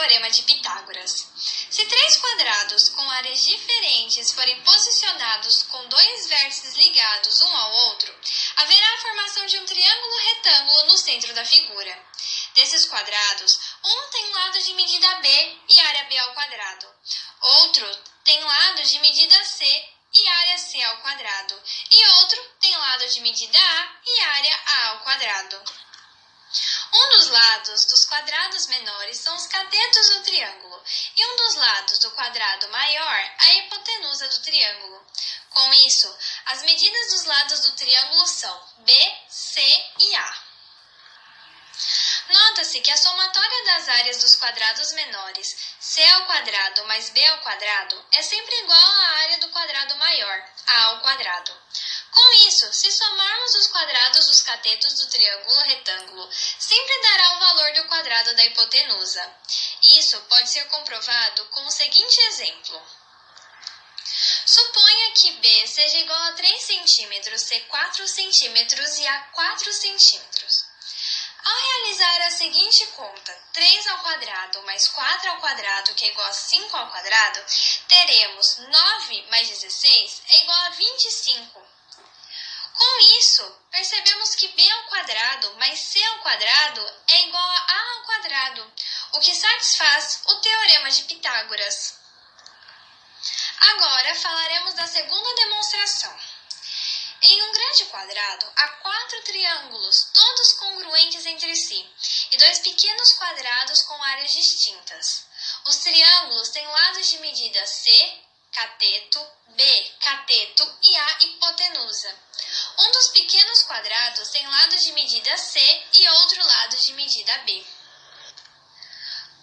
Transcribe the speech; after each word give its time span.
Teorema 0.00 0.30
de 0.30 0.42
Pitágoras. 0.44 1.26
Se 1.68 1.84
três 1.84 2.16
quadrados 2.16 2.88
com 2.88 3.10
áreas 3.10 3.44
diferentes 3.44 4.32
forem 4.32 4.58
posicionados 4.62 5.64
com 5.64 5.88
dois 5.88 6.26
vértices 6.26 6.74
ligados 6.74 7.42
um 7.42 7.54
ao 7.54 7.72
outro, 7.88 8.14
haverá 8.56 8.94
a 8.94 8.98
formação 9.02 9.44
de 9.44 9.58
um 9.58 9.66
triângulo 9.66 10.16
retângulo 10.16 10.86
no 10.86 10.96
centro 10.96 11.34
da 11.34 11.44
figura. 11.44 12.02
Desses 12.54 12.86
quadrados, 12.86 13.60
um 13.84 14.10
tem 14.10 14.32
lado 14.32 14.62
de 14.62 14.72
medida 14.72 15.16
b 15.16 15.58
e 15.68 15.80
área 15.80 16.04
b 16.04 16.18
ao 16.18 16.32
quadrado. 16.32 16.86
Outro 17.42 17.98
tem 18.24 18.42
lado 18.42 18.82
de 18.82 18.98
medida 19.00 19.44
c 19.44 19.64
e 20.14 20.28
área 20.28 20.56
c 20.56 20.82
ao 20.82 20.96
quadrado. 21.02 21.62
E 21.90 22.06
outro 22.06 22.42
tem 22.58 22.74
lado 22.74 23.06
de 23.06 23.20
medida 23.20 23.58
a 23.58 23.88
e 24.06 24.20
área 24.22 24.60
a 24.64 24.86
ao 24.88 25.00
quadrado. 25.00 25.62
Um 26.92 27.10
dos 27.10 27.28
lados 27.28 27.84
dos 27.84 28.04
quadrados 28.04 28.66
menores 28.66 29.18
são 29.18 29.36
os 29.36 29.46
catetos 29.46 30.08
do 30.10 30.22
triângulo, 30.22 30.82
e 31.16 31.26
um 31.26 31.36
dos 31.36 31.54
lados 31.54 31.98
do 32.00 32.10
quadrado 32.12 32.68
maior 32.68 33.32
a 33.38 33.54
hipotenusa 33.54 34.28
do 34.28 34.40
triângulo. 34.40 35.06
Com 35.50 35.72
isso, 35.74 36.18
as 36.46 36.62
medidas 36.62 37.10
dos 37.12 37.24
lados 37.24 37.60
do 37.60 37.72
triângulo 37.72 38.26
são 38.26 38.68
B, 38.78 38.92
C 39.28 39.60
e 39.98 40.14
A. 40.16 40.50
Nota-se 42.28 42.80
que 42.80 42.90
a 42.90 42.96
somatória 42.96 43.64
das 43.64 43.88
áreas 43.88 44.18
dos 44.18 44.36
quadrados 44.36 44.92
menores, 44.92 45.56
c 45.80 46.04
ao 46.10 46.26
quadrado 46.26 46.84
mais 46.86 47.10
b 47.10 47.24
ao 47.26 47.38
quadrado, 47.38 48.04
é 48.12 48.22
sempre 48.22 48.54
igual 48.58 48.78
à 48.78 49.06
área 49.22 49.38
do 49.38 49.48
quadrado 49.48 49.96
maior, 49.96 50.44
a 50.66 50.82
ao 50.84 51.00
quadrado. 51.00 51.52
Com 52.12 52.32
isso, 52.48 52.72
se 52.72 52.90
somarmos 52.90 53.54
os 53.54 53.66
quadrados 53.68 54.26
dos 54.26 54.42
catetos 54.42 54.94
do 54.94 55.06
triângulo 55.06 55.60
retângulo, 55.60 56.28
sempre 56.58 57.02
dará 57.02 57.34
o 57.34 57.38
valor 57.38 57.72
do 57.74 57.84
quadrado 57.84 58.34
da 58.34 58.44
hipotenusa. 58.46 59.36
Isso 59.82 60.20
pode 60.22 60.50
ser 60.50 60.64
comprovado 60.64 61.46
com 61.46 61.64
o 61.66 61.70
seguinte 61.70 62.20
exemplo. 62.22 62.82
Suponha 64.44 65.12
que 65.12 65.32
B 65.32 65.66
seja 65.68 65.98
igual 65.98 66.22
a 66.24 66.32
3 66.32 66.62
cm, 66.62 67.38
C 67.38 67.60
4 67.60 68.08
cm 68.08 69.00
e 69.00 69.06
A 69.06 69.20
4 69.20 69.72
cm. 69.72 70.70
Ao 71.42 71.56
realizar 71.56 72.22
a 72.22 72.30
seguinte 72.30 72.86
conta, 72.88 73.32
3 73.52 73.86
ao 73.86 73.98
quadrado 73.98 74.62
mais 74.62 74.88
4 74.88 75.30
ao 75.30 75.40
quadrado, 75.40 75.94
que 75.94 76.04
é 76.04 76.08
igual 76.08 76.26
a 76.26 76.32
5 76.32 76.76
ao 76.76 76.90
quadrado, 76.90 77.40
teremos 77.88 78.58
9 78.58 79.22
mais 79.30 79.48
16 79.48 80.22
é 80.28 80.42
igual 80.42 80.58
a 80.66 80.70
25. 80.70 81.69
Com 82.80 82.98
isso, 83.18 83.44
percebemos 83.70 84.34
que 84.36 84.48
b 84.48 84.70
ao 84.70 84.84
quadrado 84.84 85.54
mais 85.56 85.78
c 85.78 86.02
ao 86.02 86.18
quadrado 86.20 86.80
é 87.08 87.22
igual 87.24 87.50
a 87.50 87.66
a 87.68 87.90
ao 87.90 88.02
quadrado, 88.04 88.72
o 89.12 89.20
que 89.20 89.34
satisfaz 89.34 90.22
o 90.28 90.36
teorema 90.36 90.90
de 90.90 91.02
Pitágoras. 91.02 92.00
Agora 93.72 94.14
falaremos 94.14 94.72
da 94.72 94.86
segunda 94.86 95.34
demonstração. 95.34 96.18
Em 97.20 97.42
um 97.42 97.52
grande 97.52 97.84
quadrado, 97.84 98.50
há 98.56 98.68
quatro 98.68 99.22
triângulos, 99.24 100.10
todos 100.14 100.52
congruentes 100.54 101.26
entre 101.26 101.54
si, 101.54 101.86
e 102.32 102.36
dois 102.38 102.60
pequenos 102.60 103.12
quadrados 103.12 103.82
com 103.82 104.02
áreas 104.04 104.32
distintas. 104.32 105.26
Os 105.66 105.76
triângulos 105.76 106.48
têm 106.48 106.66
lados 106.66 107.08
de 107.10 107.18
medida 107.18 107.66
C, 107.66 108.22
cateto, 108.52 109.26
B, 109.48 109.92
cateto 110.00 110.78
e 110.82 110.96
A 110.96 111.16
hipotenusa. 111.20 112.14
Um 112.78 112.90
dos 112.90 113.08
pequenos 113.08 113.62
quadrados 113.62 114.28
tem 114.30 114.46
lado 114.46 114.76
de 114.76 114.92
medida 114.92 115.36
C 115.36 115.60
e 115.92 116.08
outro 116.08 116.44
lado 116.44 116.76
de 116.76 116.92
medida 116.94 117.38
B. 117.38 117.64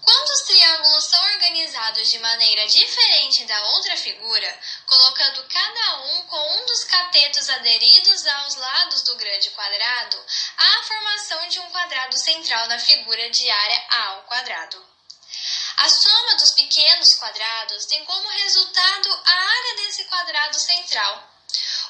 Quando 0.08 0.30
os 0.30 0.42
triângulos 0.44 1.04
são 1.04 1.22
organizados 1.34 2.10
de 2.10 2.20
maneira 2.20 2.66
diferente 2.66 3.44
da 3.44 3.62
outra 3.72 3.98
figura, 3.98 4.60
colocando 4.86 5.46
cada 5.50 5.98
um 6.04 6.28
com 6.28 6.62
um 6.62 6.66
dos 6.66 6.86
catetos 6.86 7.50
aderidos 7.50 8.26
aos 8.26 8.56
lados 8.56 9.02
do 9.04 9.18
grande 9.18 9.50
quadrado, 9.50 10.26
há 10.58 10.80
a 10.80 10.84
formação 10.84 11.48
de 11.50 11.60
um 11.60 11.70
quadrado 11.72 12.18
central 12.18 12.68
na 12.68 12.80
figura 12.80 13.30
de 13.30 13.50
área 13.50 13.86
A 13.90 14.04
ao 14.06 14.24
quadrado. 14.24 14.97
A 15.78 15.90
soma 15.90 16.36
dos 16.38 16.52
pequenos 16.52 17.14
quadrados 17.14 17.86
tem 17.86 18.04
como 18.04 18.28
resultado 18.30 19.22
a 19.26 19.32
área 19.32 19.76
desse 19.76 20.04
quadrado 20.06 20.60
central. 20.60 21.34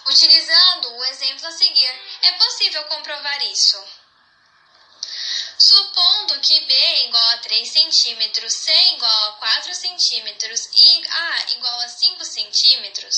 Utilizando 0.08 0.94
o 0.94 1.06
exemplo 1.06 1.48
a 1.48 1.52
seguir, 1.52 2.02
é 2.22 2.32
possível 2.34 2.84
comprovar 2.86 3.42
isso. 3.44 3.82
Supondo 5.58 6.40
que 6.42 6.60
B 6.62 6.74
é 6.74 7.06
igual 7.06 7.30
a 7.30 7.38
3 7.38 7.70
cm, 7.70 8.50
C 8.50 8.72
igual 8.94 9.30
a 9.30 9.34
4 9.34 9.74
cm 9.74 10.38
e 10.76 11.08
A 11.08 11.52
igual 11.54 11.80
a 11.80 11.88
5 11.88 12.26
cm, 12.26 13.10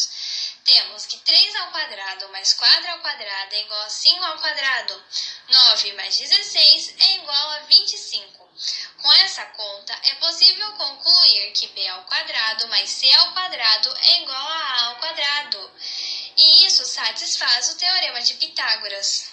temos 0.64 1.06
que 1.08 1.18
3 1.18 1.56
ao 1.56 1.72
quadrado 1.72 2.30
mais 2.30 2.54
4 2.54 2.92
ao 2.92 3.00
quadrado 3.00 3.56
é 3.56 3.62
igual 3.62 3.82
a 3.82 3.90
5 3.90 4.24
ao 4.24 4.38
quadrado. 4.38 5.04
9 5.48 5.94
mais 5.94 6.16
16 6.16 6.96
é 7.00 7.16
igual 7.16 7.50
a 7.54 7.60
25. 7.62 8.49
Com 9.02 9.14
essa 9.14 9.46
conta, 9.46 9.98
é 10.04 10.16
possível 10.16 10.74
concluir 10.74 11.52
que 11.54 11.68
b 11.68 11.88
ao 11.88 12.04
quadrado 12.04 12.68
mais 12.68 12.90
c 12.90 13.10
ao 13.14 13.34
quadrado 13.34 13.98
é 13.98 14.22
igual 14.22 14.48
a 14.48 14.58
a 14.58 14.86
ao 14.88 14.96
quadrado. 14.98 15.72
E 16.36 16.66
isso 16.66 16.84
satisfaz 16.86 17.70
o 17.70 17.78
teorema 17.78 18.22
de 18.22 18.34
Pitágoras. 18.34 19.30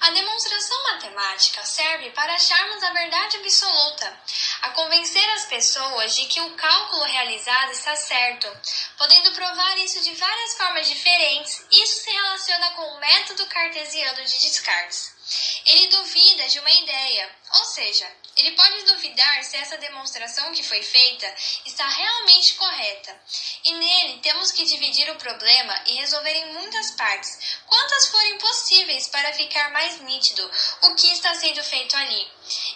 A 0.00 0.10
demonstração 0.10 0.82
matemática 0.84 1.64
serve 1.64 2.10
para 2.10 2.34
acharmos 2.34 2.82
a 2.82 2.92
verdade 2.92 3.38
absoluta, 3.38 4.20
a 4.62 4.70
convencer 4.70 5.28
as 5.30 5.46
pessoas 5.46 6.14
de 6.14 6.26
que 6.26 6.40
o 6.40 6.54
cálculo 6.54 7.02
realizado 7.02 7.72
está 7.72 7.96
certo. 7.96 8.48
Podendo 8.96 9.32
provar 9.32 9.76
isso 9.78 10.00
de 10.02 10.14
várias 10.14 10.56
formas 10.56 10.88
diferentes, 10.88 11.64
isso 11.72 12.04
se 12.04 12.10
relaciona 12.10 12.70
com 12.72 12.82
o 12.82 13.00
método 13.00 13.46
cartesiano 13.46 14.24
de 14.24 14.38
Descartes. 14.38 15.18
Ele 15.66 15.88
duvida 15.88 16.48
de 16.48 16.58
uma 16.60 16.70
ideia, 16.70 17.36
seja, 17.78 18.10
ele 18.36 18.52
pode 18.52 18.82
duvidar 18.86 19.44
se 19.44 19.56
essa 19.56 19.78
demonstração 19.78 20.52
que 20.52 20.64
foi 20.64 20.82
feita 20.82 21.32
está 21.64 21.86
realmente 21.88 22.54
correta. 22.54 23.20
E 23.64 23.72
nele 23.72 24.18
temos 24.18 24.50
que 24.50 24.64
dividir 24.64 25.08
o 25.10 25.16
problema 25.16 25.80
e 25.86 25.94
resolver 25.94 26.32
em 26.32 26.52
muitas 26.54 26.90
partes, 26.92 27.60
quantas 27.66 28.08
forem 28.08 28.36
possíveis 28.38 29.06
para 29.08 29.32
ficar 29.32 29.70
mais 29.70 30.00
nítido 30.00 30.50
o 30.82 30.94
que 30.96 31.12
está 31.12 31.34
sendo 31.36 31.62
feito 31.62 31.96
ali. 31.96 32.28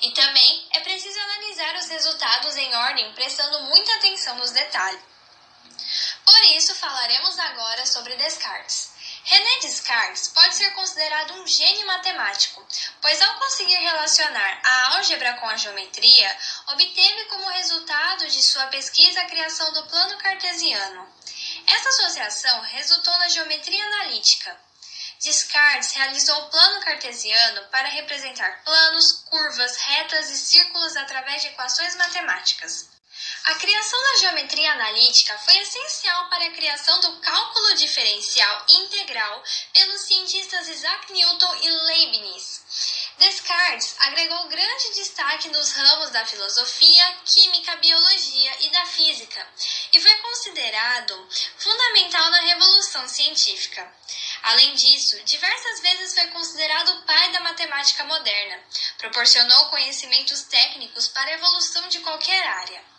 E 0.02 0.12
também 0.12 0.68
é 0.70 0.80
preciso 0.80 1.18
analisar 1.18 1.74
os 1.76 1.88
resultados 1.88 2.56
em 2.56 2.74
ordem, 2.76 3.12
prestando 3.14 3.64
muita 3.64 3.92
atenção 3.96 4.36
nos 4.36 4.52
detalhes. 4.52 5.02
Por 6.24 6.42
isso, 6.56 6.74
falaremos 6.76 7.38
agora 7.40 7.84
sobre 7.86 8.14
Descartes. 8.16 8.91
René 9.24 9.60
Descartes 9.60 10.28
pode 10.28 10.54
ser 10.54 10.70
considerado 10.72 11.34
um 11.34 11.46
gênio 11.46 11.86
matemático, 11.86 12.66
pois 13.00 13.22
ao 13.22 13.38
conseguir 13.38 13.76
relacionar 13.76 14.60
a 14.64 14.94
álgebra 14.96 15.34
com 15.34 15.48
a 15.48 15.56
geometria, 15.56 16.38
obteve 16.68 17.24
como 17.26 17.48
resultado 17.50 18.28
de 18.28 18.42
sua 18.42 18.66
pesquisa 18.66 19.20
a 19.20 19.26
criação 19.26 19.72
do 19.72 19.86
plano 19.86 20.18
cartesiano. 20.18 21.08
Essa 21.66 21.88
associação 21.88 22.60
resultou 22.62 23.16
na 23.18 23.28
geometria 23.28 23.84
analítica. 23.86 24.60
Descartes 25.20 25.92
realizou 25.92 26.36
o 26.42 26.50
plano 26.50 26.80
cartesiano 26.80 27.64
para 27.68 27.88
representar 27.88 28.64
planos, 28.64 29.22
curvas, 29.30 29.76
retas 29.76 30.30
e 30.30 30.36
círculos 30.36 30.96
através 30.96 31.42
de 31.42 31.48
equações 31.48 31.94
matemáticas. 31.94 32.90
A 33.44 33.56
criação 33.56 34.00
da 34.00 34.16
geometria 34.18 34.72
analítica 34.72 35.36
foi 35.38 35.58
essencial 35.58 36.28
para 36.28 36.46
a 36.46 36.52
criação 36.52 37.00
do 37.00 37.16
cálculo 37.20 37.74
diferencial 37.74 38.66
integral 38.68 39.42
pelos 39.72 40.02
cientistas 40.02 40.68
Isaac 40.68 41.12
Newton 41.12 41.54
e 41.60 41.68
Leibniz. 41.68 42.62
Descartes 43.18 43.96
agregou 43.98 44.46
grande 44.46 44.94
destaque 44.94 45.48
nos 45.48 45.72
ramos 45.72 46.10
da 46.10 46.24
filosofia, 46.24 47.16
química, 47.24 47.74
biologia 47.76 48.56
e 48.60 48.70
da 48.70 48.86
física, 48.86 49.44
e 49.92 50.00
foi 50.00 50.14
considerado 50.18 51.28
fundamental 51.58 52.30
na 52.30 52.42
revolução 52.42 53.08
científica. 53.08 53.92
Além 54.44 54.72
disso, 54.74 55.20
diversas 55.24 55.80
vezes 55.80 56.14
foi 56.14 56.28
considerado 56.28 56.90
o 56.90 57.02
pai 57.02 57.32
da 57.32 57.40
matemática 57.40 58.04
moderna. 58.04 58.62
Proporcionou 58.98 59.66
conhecimentos 59.66 60.42
técnicos 60.42 61.08
para 61.08 61.28
a 61.28 61.34
evolução 61.34 61.88
de 61.88 61.98
qualquer 62.00 62.46
área. 62.46 62.92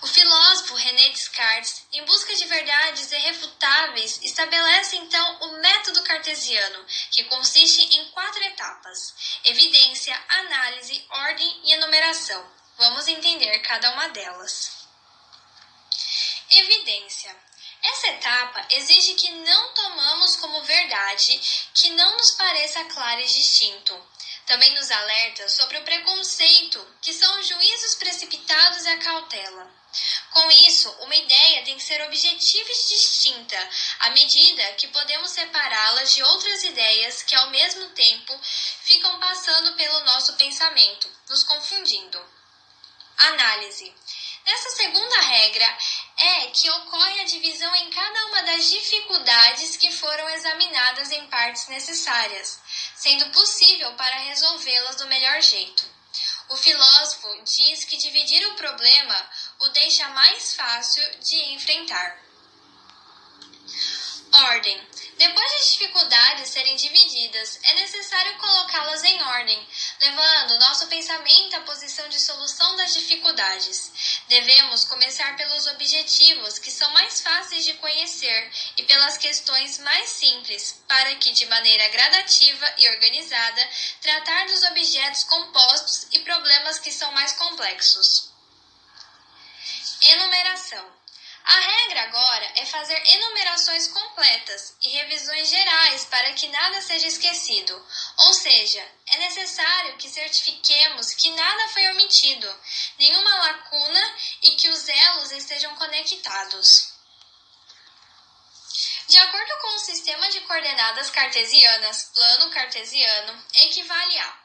O 0.00 0.06
filósofo 0.06 0.76
René 0.76 1.08
Descartes, 1.08 1.84
em 1.92 2.04
busca 2.04 2.32
de 2.34 2.44
verdades 2.44 3.10
irrefutáveis, 3.10 4.20
estabelece 4.22 4.96
então 4.96 5.38
o 5.40 5.60
método 5.60 6.02
cartesiano, 6.04 6.86
que 7.10 7.24
consiste 7.24 7.82
em 7.96 8.08
quatro 8.10 8.42
etapas: 8.44 9.14
evidência, 9.44 10.16
análise, 10.28 11.04
ordem 11.10 11.60
e 11.64 11.72
enumeração. 11.72 12.48
Vamos 12.76 13.08
entender 13.08 13.58
cada 13.60 13.90
uma 13.90 14.08
delas. 14.10 14.86
Evidência. 16.48 17.36
Essa 17.82 18.08
etapa 18.08 18.66
exige 18.70 19.14
que 19.14 19.30
não 19.30 19.74
tomamos 19.74 20.36
como 20.36 20.62
verdade 20.62 21.40
que 21.74 21.90
não 21.90 22.16
nos 22.16 22.32
pareça 22.32 22.84
claro 22.84 23.20
e 23.20 23.26
distinto. 23.26 24.00
Também 24.48 24.74
nos 24.74 24.90
alerta 24.90 25.46
sobre 25.50 25.76
o 25.76 25.84
preconceito, 25.84 26.96
que 27.02 27.12
são 27.12 27.38
os 27.38 27.46
juízos 27.46 27.96
precipitados 27.96 28.82
e 28.82 28.88
a 28.88 28.96
cautela. 28.96 29.70
Com 30.30 30.50
isso, 30.50 30.90
uma 31.00 31.14
ideia 31.14 31.64
tem 31.64 31.76
que 31.76 31.82
ser 31.82 32.00
objetiva 32.02 32.70
e 32.70 32.88
distinta, 32.88 33.70
à 34.00 34.10
medida 34.10 34.72
que 34.72 34.88
podemos 34.88 35.32
separá-las 35.32 36.14
de 36.14 36.22
outras 36.22 36.64
ideias 36.64 37.22
que, 37.22 37.34
ao 37.34 37.50
mesmo 37.50 37.90
tempo, 37.90 38.40
ficam 38.42 39.20
passando 39.20 39.74
pelo 39.76 40.00
nosso 40.04 40.32
pensamento, 40.36 41.10
nos 41.28 41.42
confundindo. 41.42 42.18
Análise. 43.18 43.94
Nessa 44.46 44.70
segunda 44.70 45.20
regra 45.20 45.78
é 46.16 46.46
que 46.46 46.70
ocorre 46.70 47.20
a 47.20 47.24
divisão 47.24 47.74
em 47.76 47.90
cada 47.90 48.26
uma 48.26 48.42
das 48.44 48.70
dificuldades 48.70 49.76
que 49.76 49.92
foram 49.92 50.26
examinadas 50.30 51.10
em 51.10 51.26
partes 51.26 51.68
necessárias, 51.68 52.58
sendo 52.98 53.30
possível 53.30 53.92
para 53.94 54.24
resolvê-las 54.24 54.96
do 54.96 55.06
melhor 55.06 55.40
jeito. 55.40 55.84
O 56.48 56.56
filósofo 56.56 57.42
diz 57.44 57.84
que 57.84 57.96
dividir 57.96 58.44
o 58.48 58.54
problema 58.54 59.30
o 59.60 59.68
deixa 59.68 60.08
mais 60.08 60.54
fácil 60.54 61.02
de 61.20 61.36
enfrentar. 61.52 62.18
Ordem. 64.32 64.88
Depois 65.16 65.52
das 65.52 65.72
dificuldades 65.72 66.50
serem 66.50 66.76
divididas, 66.76 67.58
é 67.62 67.74
necessário 67.74 68.36
colocá-las 68.38 69.04
em 69.04 69.22
ordem, 69.22 69.68
levando 70.00 70.58
nosso 70.58 70.86
pensamento 70.86 71.56
à 71.56 71.60
posição 71.60 72.08
de 72.08 72.20
solução 72.20 72.76
das 72.76 72.94
dificuldades. 72.94 73.92
Devemos 74.28 74.84
começar 74.84 75.36
pelos 75.36 75.66
objetivos, 75.66 76.58
que 76.58 76.70
são 76.70 76.90
mais 76.92 77.20
fáceis 77.20 77.64
de 77.64 77.74
conhecer, 77.74 78.52
e 78.76 78.82
pelas 78.84 79.16
questões 79.16 79.78
mais 79.78 80.08
simples, 80.08 80.82
para 80.86 81.14
que, 81.16 81.32
de 81.32 81.46
maneira 81.46 81.88
gradativa 81.88 82.74
e 82.78 82.88
organizada, 82.90 83.68
tratar 84.00 84.46
dos 84.46 84.62
objetos 84.64 85.24
compostos 85.24 86.06
e 86.12 86.20
problemas 86.20 86.78
que 86.78 86.92
são 86.92 87.10
mais 87.12 87.32
complexos. 87.32 88.30
Enumeração. 90.00 90.98
A 91.48 91.60
regra 91.60 92.02
agora 92.02 92.52
é 92.56 92.66
fazer 92.66 93.02
enumerações 93.06 93.88
completas 93.88 94.76
e 94.82 94.88
revisões 94.90 95.48
gerais 95.48 96.04
para 96.04 96.34
que 96.34 96.46
nada 96.48 96.82
seja 96.82 97.06
esquecido, 97.06 97.86
ou 98.18 98.32
seja, 98.32 98.86
é 99.06 99.18
necessário 99.18 99.96
que 99.96 100.08
certifiquemos 100.08 101.14
que 101.14 101.30
nada 101.30 101.68
foi 101.68 101.88
omitido, 101.88 102.60
nenhuma 102.98 103.36
lacuna 103.36 104.16
e 104.42 104.52
que 104.52 104.68
os 104.68 104.88
elos 104.88 105.32
estejam 105.32 105.74
conectados. 105.76 106.92
De 109.08 109.18
acordo 109.18 109.58
com 109.62 109.74
o 109.74 109.78
sistema 109.78 110.28
de 110.28 110.40
coordenadas 110.40 111.10
cartesianas, 111.10 112.10
plano 112.14 112.50
cartesiano 112.50 113.44
equivale 113.54 114.18
a 114.18 114.38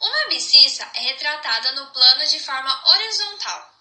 uma 0.00 0.22
abscissa 0.24 0.88
é 0.94 1.00
retratada 1.00 1.72
no 1.72 1.90
plano 1.90 2.24
de 2.26 2.38
forma 2.38 2.90
horizontal 2.90 3.78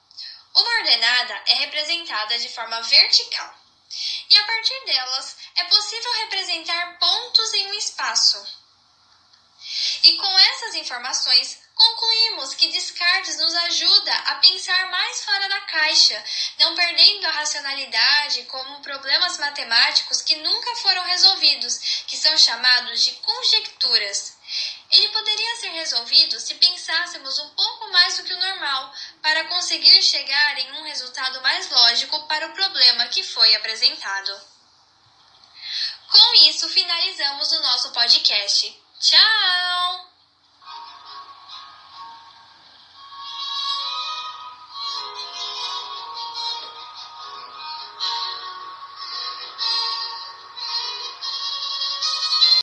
uma 0.57 0.77
ordenada 0.79 1.43
é 1.45 1.53
representada 1.55 2.37
de 2.39 2.49
forma 2.49 2.81
vertical, 2.81 3.53
e 4.29 4.37
a 4.37 4.43
partir 4.45 4.85
delas 4.85 5.37
é 5.55 5.63
possível 5.65 6.11
representar 6.13 6.97
pontos 6.97 7.53
em 7.53 7.67
um 7.67 7.73
espaço. 7.75 8.66
E 10.07 10.13
com 10.13 10.39
essas 10.39 10.75
informações, 10.75 11.59
concluímos 11.75 12.53
que 12.53 12.71
Descartes 12.71 13.37
nos 13.39 13.53
ajuda 13.53 14.13
a 14.19 14.35
pensar 14.35 14.89
mais 14.89 15.25
fora 15.25 15.49
da 15.49 15.59
caixa, 15.59 16.23
não 16.59 16.73
perdendo 16.75 17.25
a 17.25 17.31
racionalidade 17.31 18.43
como 18.43 18.79
problemas 18.79 19.37
matemáticos 19.37 20.21
que 20.21 20.37
nunca 20.37 20.73
foram 20.77 21.03
resolvidos, 21.03 22.05
que 22.07 22.15
são 22.15 22.37
chamados 22.37 23.03
de 23.03 23.11
conjecturas. 23.15 24.37
Ele 24.91 25.09
poderia 25.09 25.55
ser 25.57 25.71
resolvido 25.71 26.39
se 26.39 26.55
pensássemos 26.55 27.37
um 27.39 27.49
pouco 27.49 27.91
mais 27.91 28.15
do 28.15 28.23
que 28.23 28.33
o 28.33 28.39
normal, 28.39 28.93
para 29.21 29.43
conseguir 29.49 30.01
chegar 30.01 30.57
em 30.57 30.71
um 30.71 30.83
resultado 30.83 31.41
mais 31.41 31.69
lógico 31.69 32.25
para 32.29 32.47
o 32.47 32.53
problema 32.53 33.09
que 33.09 33.23
foi 33.23 33.53
apresentado. 33.55 34.41
Com 36.09 36.33
isso, 36.47 36.69
finalizamos 36.69 37.51
o 37.51 37.61
nosso 37.61 37.91
podcast. 37.91 38.86
Tchau! 38.99 40.06